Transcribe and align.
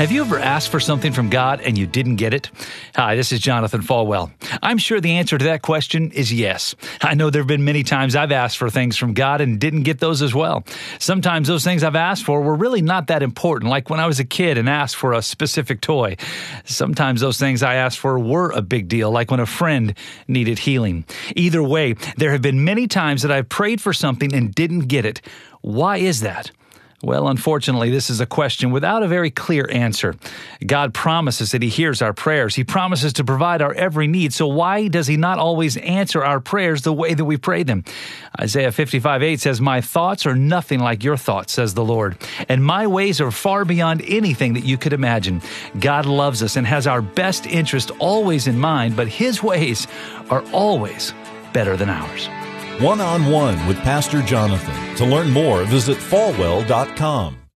Have 0.00 0.12
you 0.12 0.22
ever 0.22 0.38
asked 0.38 0.70
for 0.70 0.80
something 0.80 1.12
from 1.12 1.28
God 1.28 1.60
and 1.60 1.76
you 1.76 1.86
didn't 1.86 2.16
get 2.16 2.32
it? 2.32 2.50
Hi, 2.96 3.16
this 3.16 3.32
is 3.32 3.38
Jonathan 3.38 3.82
Falwell. 3.82 4.30
I'm 4.62 4.78
sure 4.78 4.98
the 4.98 5.18
answer 5.18 5.36
to 5.36 5.44
that 5.44 5.60
question 5.60 6.10
is 6.12 6.32
yes. 6.32 6.74
I 7.02 7.12
know 7.12 7.28
there 7.28 7.42
have 7.42 7.46
been 7.46 7.66
many 7.66 7.82
times 7.82 8.16
I've 8.16 8.32
asked 8.32 8.56
for 8.56 8.70
things 8.70 8.96
from 8.96 9.12
God 9.12 9.42
and 9.42 9.60
didn't 9.60 9.82
get 9.82 9.98
those 9.98 10.22
as 10.22 10.34
well. 10.34 10.64
Sometimes 10.98 11.48
those 11.48 11.64
things 11.64 11.84
I've 11.84 11.96
asked 11.96 12.24
for 12.24 12.40
were 12.40 12.54
really 12.54 12.80
not 12.80 13.08
that 13.08 13.22
important, 13.22 13.68
like 13.68 13.90
when 13.90 14.00
I 14.00 14.06
was 14.06 14.18
a 14.18 14.24
kid 14.24 14.56
and 14.56 14.70
asked 14.70 14.96
for 14.96 15.12
a 15.12 15.20
specific 15.20 15.82
toy. 15.82 16.16
Sometimes 16.64 17.20
those 17.20 17.38
things 17.38 17.62
I 17.62 17.74
asked 17.74 17.98
for 17.98 18.18
were 18.18 18.52
a 18.52 18.62
big 18.62 18.88
deal, 18.88 19.10
like 19.10 19.30
when 19.30 19.40
a 19.40 19.44
friend 19.44 19.92
needed 20.26 20.60
healing. 20.60 21.04
Either 21.36 21.62
way, 21.62 21.92
there 22.16 22.32
have 22.32 22.40
been 22.40 22.64
many 22.64 22.88
times 22.88 23.20
that 23.20 23.30
I've 23.30 23.50
prayed 23.50 23.82
for 23.82 23.92
something 23.92 24.34
and 24.34 24.54
didn't 24.54 24.86
get 24.86 25.04
it. 25.04 25.20
Why 25.60 25.98
is 25.98 26.20
that? 26.20 26.52
Well, 27.02 27.28
unfortunately, 27.28 27.88
this 27.88 28.10
is 28.10 28.20
a 28.20 28.26
question 28.26 28.72
without 28.72 29.02
a 29.02 29.08
very 29.08 29.30
clear 29.30 29.66
answer. 29.70 30.16
God 30.66 30.92
promises 30.92 31.52
that 31.52 31.62
He 31.62 31.70
hears 31.70 32.02
our 32.02 32.12
prayers. 32.12 32.54
He 32.54 32.64
promises 32.64 33.14
to 33.14 33.24
provide 33.24 33.62
our 33.62 33.72
every 33.72 34.06
need. 34.06 34.34
So 34.34 34.46
why 34.46 34.88
does 34.88 35.06
He 35.06 35.16
not 35.16 35.38
always 35.38 35.78
answer 35.78 36.22
our 36.22 36.40
prayers 36.40 36.82
the 36.82 36.92
way 36.92 37.14
that 37.14 37.24
we 37.24 37.38
pray 37.38 37.62
them? 37.62 37.84
Isaiah 38.38 38.70
55 38.70 39.22
8 39.22 39.40
says, 39.40 39.62
My 39.62 39.80
thoughts 39.80 40.26
are 40.26 40.34
nothing 40.34 40.80
like 40.80 41.02
your 41.02 41.16
thoughts, 41.16 41.54
says 41.54 41.72
the 41.72 41.84
Lord, 41.84 42.18
and 42.50 42.62
my 42.62 42.86
ways 42.86 43.18
are 43.22 43.30
far 43.30 43.64
beyond 43.64 44.02
anything 44.06 44.52
that 44.54 44.64
you 44.64 44.76
could 44.76 44.92
imagine. 44.92 45.40
God 45.78 46.04
loves 46.04 46.42
us 46.42 46.56
and 46.56 46.66
has 46.66 46.86
our 46.86 47.00
best 47.00 47.46
interest 47.46 47.90
always 47.98 48.46
in 48.46 48.58
mind, 48.58 48.94
but 48.94 49.08
His 49.08 49.42
ways 49.42 49.86
are 50.28 50.44
always 50.52 51.14
better 51.54 51.78
than 51.78 51.88
ours 51.88 52.28
one 52.80 53.00
on 53.00 53.26
one 53.26 53.66
with 53.66 53.78
Pastor 53.78 54.22
Jonathan. 54.22 54.96
To 54.96 55.04
learn 55.04 55.30
more, 55.30 55.64
visit 55.64 55.98
falwell.com. 55.98 57.40